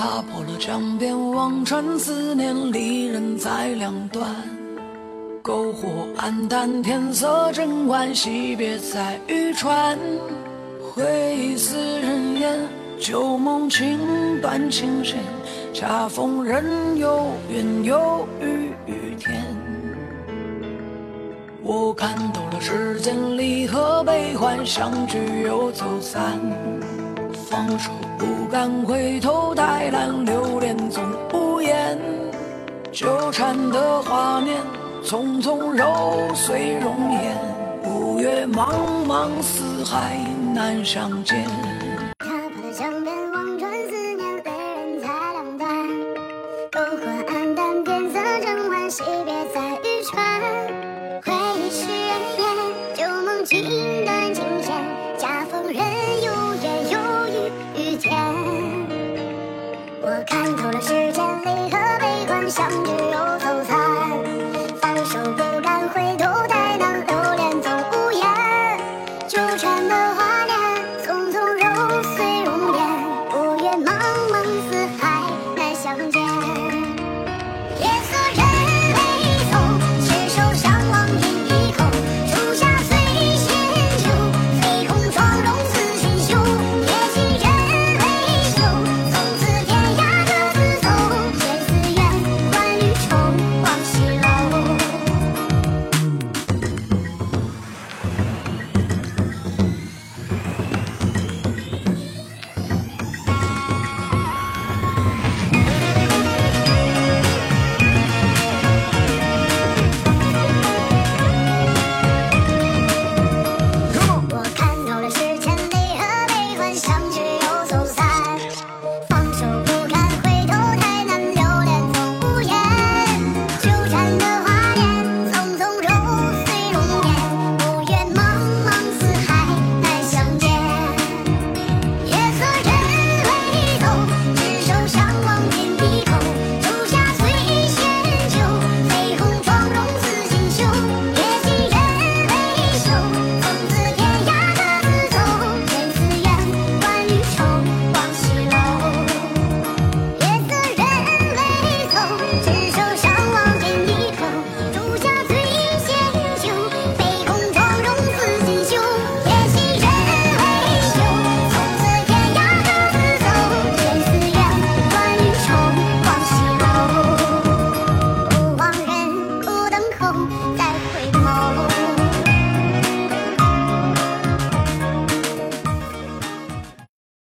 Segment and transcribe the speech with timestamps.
[0.00, 4.34] 踏破了江边望穿，思念离人在两端。
[5.42, 9.98] 篝火暗淡，天色正晚，惜别在渔船。
[10.90, 12.58] 回忆似人烟，
[12.98, 14.00] 旧梦情
[14.40, 15.18] 断琴弦。
[15.74, 19.44] 恰逢人有缘，有雨雨天。
[21.62, 26.40] 我看透了世间离合悲欢，相聚又走散。
[27.50, 31.02] 放手不敢回头，太难留恋总
[31.34, 31.98] 无言。
[32.92, 34.62] 纠缠的画面，
[35.04, 37.36] 匆匆揉碎容颜。
[37.84, 38.72] 五月茫
[39.04, 40.16] 茫四海
[40.54, 41.44] 难相见。